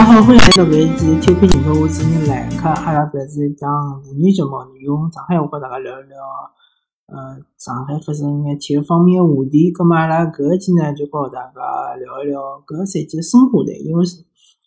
[0.00, 2.66] 好，欢迎来到搿一期体育频道，我是人来客。
[2.68, 6.16] 阿拉搿是一档妇女节目，用上海话跟大家聊一聊，
[7.12, 9.70] 呃，上海发生眼体育方面的话题。
[9.70, 14.02] 葛末阿拉搿一期呢，就和大家聊一聊搿赛季申花队，因为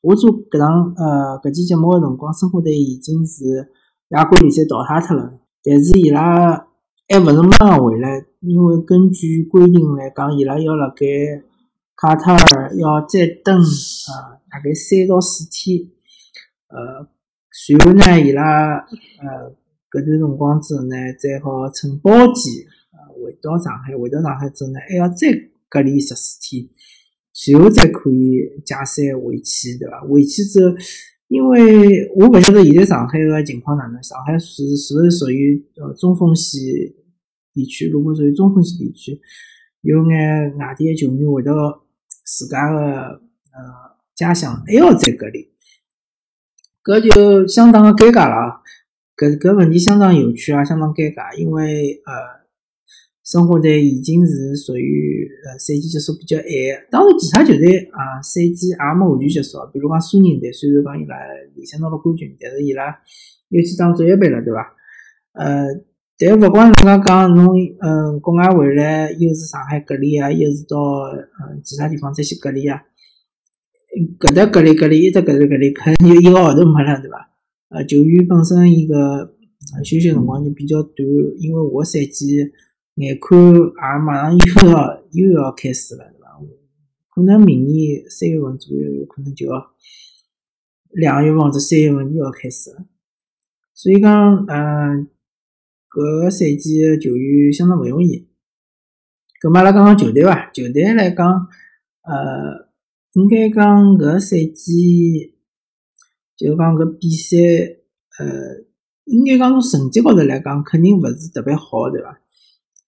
[0.03, 3.73] 我做搿档呃搿期节目个辰光，申花队已经是
[4.09, 6.67] 亚冠联赛淘汰脱了，但是伊拉
[7.09, 11.07] 还勿是马上回来，因为根据规定来讲，伊拉要辣盖
[12.03, 14.35] 卡塔尔要再等啊。
[14.51, 15.87] 大概三到四天，
[16.67, 17.07] 呃，
[17.49, 19.55] 随后呢，伊拉呃
[19.89, 25.31] 搿段辰光之后呢，再好乘包机呃回到上海，回到上海之后呢，还要再
[25.69, 26.67] 隔离十四天，
[27.31, 30.01] 随后再可以驾赛回去，对伐？
[30.01, 30.75] 回去之后，
[31.29, 36.61] 因为我勿晓得现在上海个情况哪能，上海是是勿是属于呃中风险
[37.53, 37.87] 地区？
[37.87, 39.19] 如果属于中风险地区，
[39.81, 41.82] 有眼外地个球迷回到
[42.23, 43.93] 自家个呃。
[44.15, 45.49] 家乡还要在隔离，
[46.83, 48.61] 搿就相当的尴尬了。
[49.17, 51.35] 搿搿问题相当有趣啊，相当尴尬。
[51.35, 52.45] 因为呃，
[53.23, 56.45] 生活队已经是属于呃赛季结束比较晚，
[56.91, 59.57] 当然其他球队啊赛季也没完全结束。
[59.73, 61.17] 比如讲苏宁队，虽然讲伊拉
[61.55, 62.95] 联赛拿了冠军，但是伊拉
[63.49, 64.75] 又去打职业杯了，对伐？
[65.33, 65.65] 呃，
[66.25, 67.47] 但勿管人家讲侬
[67.79, 72.81] 嗯国外回来，又是上海隔离啊，又是到嗯其他地方再去隔离啊。
[74.19, 77.29] 搿搭隔离隔离，一直隔离隔离，可能就一个号头没了，对伐？
[77.69, 79.35] 呃，球员本身伊个
[79.83, 81.07] 休息辰光就比较短，
[81.37, 82.37] 因为下赛季
[82.95, 86.39] 眼看也马上又要又要开始了，对伐？
[87.13, 89.71] 可能明年三月份左右，有可能就要
[90.91, 92.85] 两月份或者三月份又要开始了。
[93.75, 95.07] 所以讲，嗯，
[95.93, 98.27] 搿个赛季球员相当勿容易。
[99.41, 100.49] 搿阿拉讲讲球队伐？
[100.51, 101.47] 球队来讲，
[102.01, 102.73] 呃。
[103.13, 105.35] 应该讲，搿赛季
[106.35, 107.37] 就讲搿比赛，
[108.17, 108.65] 呃，
[109.05, 112.19] 应该讲从成绩高头来讲，肯定勿是特别好，对伐？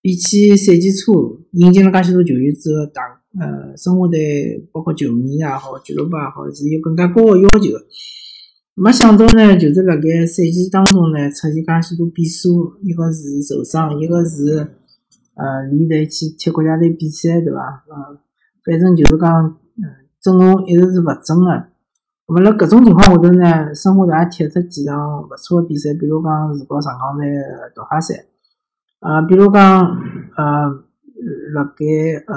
[0.02, 3.04] 比起赛季初引进了介许多球员之后，大
[3.40, 7.70] 呃，申花队包括球迷也好，俱乐部也好，是有更加高个要求。
[8.76, 14.76] 没想到呢，就是辣盖赛季当中呢，出现介许多变数，一个是受伤，一个是
[15.36, 17.84] 呃离队去踢国家队比赛，对伐？
[17.88, 18.20] 呃，
[18.64, 20.06] 反正就是讲，嗯。
[20.22, 21.46] 阵容一直是勿整个，
[22.26, 27.28] 么辣搿种情况下头呢，申花队也踢出几场勿错个比赛，比如讲是和上港队
[27.76, 28.26] 淘汰赛，
[29.02, 29.84] 呃，比如讲
[30.36, 30.66] 呃，
[31.54, 31.86] 辣盖
[32.26, 32.36] 呃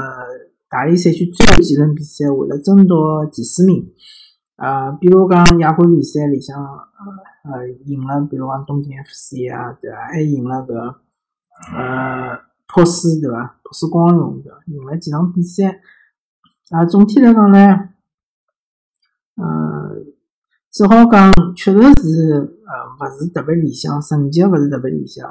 [0.69, 3.89] 大连赛区最后几轮比赛，为了争夺前四名，
[4.59, 6.61] 呃，比如讲亚冠联赛里向
[7.45, 9.97] 呃赢了，比如讲东京 FC 啊，对吧？
[10.11, 10.97] 还赢了个
[11.77, 13.61] 呃珀斯对吧？
[13.63, 14.59] 珀斯光荣对吧？
[14.67, 15.81] 赢了几场比赛。
[16.71, 17.89] 啊，总体来讲呢，
[19.37, 20.03] 呃，
[20.71, 25.25] 只好讲，确实是呃，勿是特别理想，成绩勿是特别理想。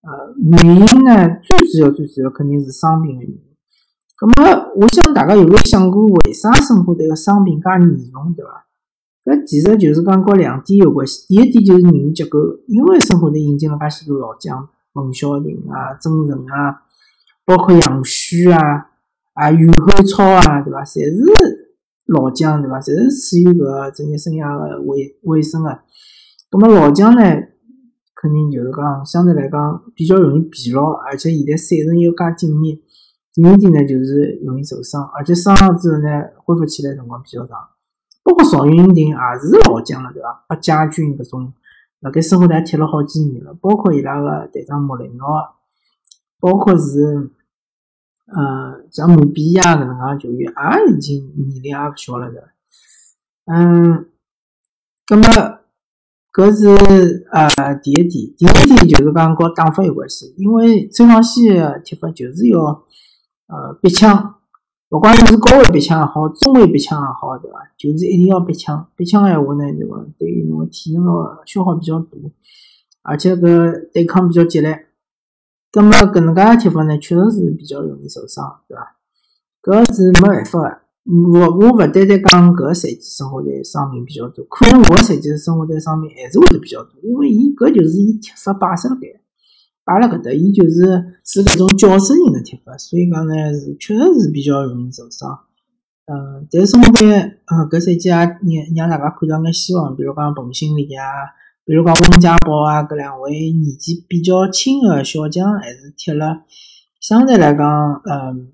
[0.00, 3.51] 呃，原因呢，最主要、最主要肯定是伤病的原因。
[4.22, 8.64] 咁么，我想大家有没有想过，为啥申花队个伤病介严重，对伐？
[9.24, 11.26] 搿其实就是讲和两点有关系。
[11.26, 12.38] 第一点就是人员结构，
[12.68, 16.86] 因为申花队引进了介许多老将，冯潇霆啊、曾诚啊，
[17.44, 18.58] 包括杨旭啊。
[19.34, 20.84] 啊，于汉超啊，对伐？
[20.84, 21.74] 侪是
[22.06, 22.78] 老将，对伐？
[22.78, 25.80] 侪是处于搿职业生涯个尾尾声个。
[26.48, 27.22] 葛末老将呢，
[28.14, 32.80] 肯定就是讲相对来讲比较容易疲劳，而且现在赛程又介紧密。
[33.32, 37.58] 第二点呢，就是容易受伤，而且伤了之后呢，恢复起来辰光比较长。
[38.22, 40.44] 包括邵云霆也是老将了，对伐？
[40.48, 41.52] 八家军搿种，
[42.00, 43.54] 辣盖生活台踢了好几年了。
[43.54, 45.54] 包括伊拉个队长莫雷诺，
[46.40, 47.30] 包括是。
[48.24, 50.50] 呃，像姆比亚搿能介球员，
[50.86, 52.48] 也已经年龄也勿小了的。
[53.44, 54.06] 嗯，
[55.04, 55.22] 葛么
[56.32, 61.50] 搿是呃第一点，第二点就是讲和打法有关系，因为周芳西
[61.84, 62.82] 踢法就是要
[63.52, 64.36] 呃鼻腔，
[64.88, 67.58] 勿管侬是高位鼻腔也好，中位鼻腔也好，对伐？
[67.76, 70.02] 就是一定要鼻腔，鼻腔个闲话呢，对伐？
[70.18, 72.06] 对于侬体能个消耗比较大，
[73.02, 74.86] 而且搿对抗比较激烈。
[75.70, 78.96] 葛么搿能介个踢法呢，确实是比较容易受伤，对伐？
[79.62, 80.78] 搿是没办法个。
[81.04, 88.94] 我我勿单单讲搿个赛季生活在伤病比较多，可能下个赛季生活在伤病还是会得比较多，因为伊搿就是伊踢法摆设辣
[89.84, 95.40] 盖，摆辣搿搭，伊就是是搿种较生型个踢法，所以讲呢是确实是比较容易受伤。
[96.06, 101.04] 嗯，但是生活队呃搿赛季也让让大家看到眼希望，比如讲彭新礼啊。
[101.64, 106.42] 比如讲温家宝啊，搿两位年纪比较轻个小将，还是踢了
[107.00, 108.48] 相对来讲，嗯，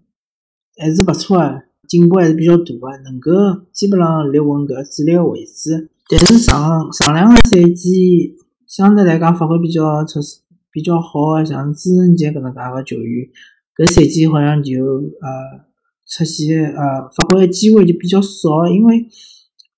[0.76, 1.62] 还是勿错个。
[1.88, 3.30] 进步还是比较大的，能够
[3.72, 5.88] 基本上立稳搿主力个位置。
[6.10, 8.36] 但是上上两个赛季
[8.66, 13.28] 相对来讲发挥比较出色、比较好，像朱晨杰搿能介个球员，
[13.76, 15.64] 搿赛季好像就呃
[16.06, 19.06] 出现呃发挥个机会就比较少，因为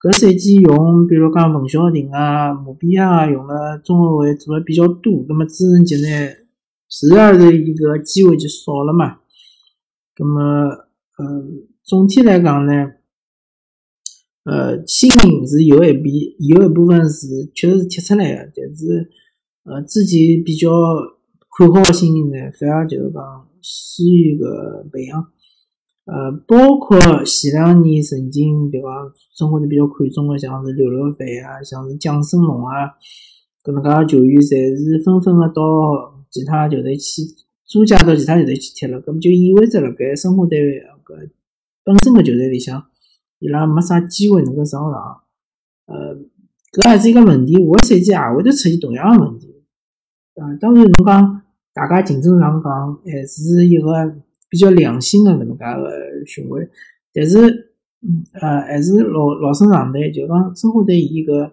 [0.03, 6.35] 搿赛季用比如讲冯潇霆啊、马比亚啊用了中后卫做了比较多，那么朱晨杰呢，
[6.89, 9.19] 自然的一个机会就少了嘛。
[10.19, 10.43] 那么
[11.17, 11.45] 呃
[11.83, 12.93] 总体来讲呢。
[14.43, 19.11] 呃，新人是有一笔，有一部分是确实是踢出来的，但是
[19.71, 20.69] 呃，之前比较
[21.57, 23.23] 看好的新人呢，反而就是讲
[23.63, 25.29] 疏于个培养。
[26.07, 28.89] 呃，包括前两年曾经对伐，
[29.33, 32.99] 生活的比较看重的，像是刘乐飞啊，像是蒋胜龙啊，
[33.63, 35.63] 搿能介球员，侪是纷纷的到
[36.31, 37.23] 其他球队去
[37.65, 40.59] 租借到其他球队去踢了，搿么就意味着辣盖申花队
[41.05, 41.31] 搿
[41.85, 42.85] 本身的球队里向。
[43.39, 45.21] 伊拉没啥机会能够上场，
[45.87, 46.17] 呃，
[46.73, 47.53] 搿还是一个问题。
[47.55, 49.50] 下个赛季也会得出现同样的问题。
[50.41, 51.43] 啊，当然侬讲
[51.75, 54.17] 大家竞争上讲还是一个
[54.49, 56.67] 比较良性的搿能介个循环，
[57.13, 57.39] 但是，
[58.01, 61.53] 嗯，呃，还是老老生常谈，就讲申花队伊个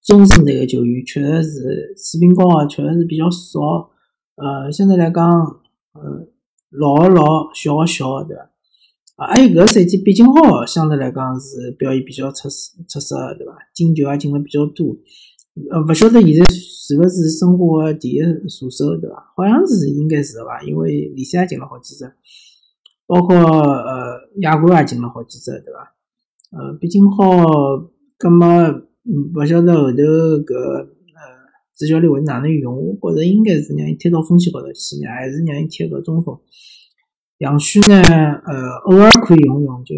[0.00, 3.90] 中生代个球员确实是水平高个，确实是比较少。
[4.36, 5.26] 呃，相对来讲，
[5.92, 6.28] 呃，
[6.70, 8.50] 老个老，小的小，对伐？
[9.16, 13.52] 啊，还有搿个赛季，毕竟好，相对来讲是表现比较出色，出色，对伐？
[13.74, 14.94] 进球也进了比较多。
[15.70, 19.32] 呃，勿晓得现在是勿是申花第一射手，对伐？
[19.34, 20.62] 好像是应该是伐？
[20.62, 22.12] 因为联赛也进了好几只，
[23.06, 25.94] 包括呃亚冠也进了好几只，对伐？
[26.52, 27.24] 呃，毕竟好，
[28.18, 28.46] 葛末
[29.34, 30.86] 勿晓得后头搿呃
[31.76, 32.98] 主教练会哪能用？
[33.00, 36.38] 我觉着应该是让伊推到锋线高头去，还是让伊踢个中锋。
[37.38, 38.02] 杨旭呢？
[38.02, 39.94] 呃，偶尔可以用用，就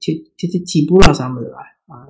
[0.00, 1.58] 踢踢踢替补了啥么子吧？
[1.86, 2.08] 啊，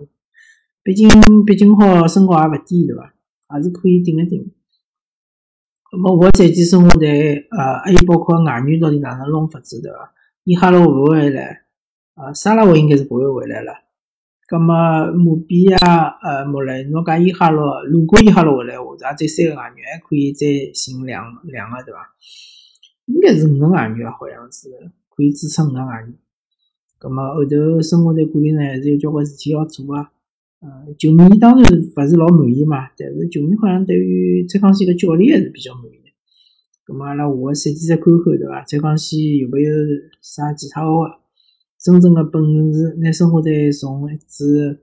[0.86, 1.08] 毕竟
[1.44, 3.12] 毕竟好身高也勿低对伐？
[3.48, 4.52] 还是可以顶一顶。
[5.90, 10.12] 那么下赛季生活队呃，还有包括外援到底哪能弄法子对伐？
[10.44, 11.62] 伊哈罗会勿回来？
[12.14, 13.72] 啊，沙拉维应该是不会回来了。
[14.48, 15.76] 那么穆比亚
[16.22, 22.14] 呃，莫雷，侬讲伊哈罗，如果伊哈罗回来话，咱这三个外援还可以再寻两两个对伐？
[23.06, 24.68] 应该是五个外援啊，好像是
[25.10, 26.14] 可以支撑五个外援。
[27.00, 30.12] 咁么后头生活队管理呢，还是有交关事体要做啊。
[30.60, 35.96] 呃，球迷当然勿是老满意嘛，但是球迷好像对于蔡康熙个教练还是比较满意。
[36.86, 38.64] 咁么阿拉下个赛季再看看，对伐？
[38.64, 39.74] 蔡康熙有没有
[40.22, 41.20] 啥其他个
[41.78, 44.80] 真正的本事，拿生活队从一支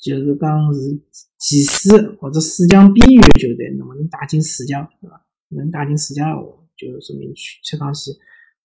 [0.00, 0.98] 就是讲是
[1.38, 5.26] 前四或者四强边缘球队，能不能打进四强，对伐？
[5.48, 6.56] 能打进四强话。
[6.76, 7.30] 就说明
[7.62, 8.10] 崔康熙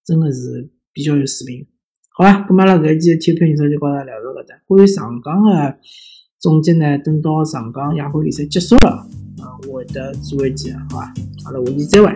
[0.06, 1.68] 真的是比较有水平。
[2.12, 4.56] 好了，咁阿拉搿期体育英超就跟大家聊到搿搭。
[4.66, 5.78] 关于上港的
[6.46, 8.92] 总结呢，等到上港亚冠联赛结束了，
[9.42, 11.12] 啊，我会得做一期，好吧？
[11.44, 12.14] 好了，下期再会。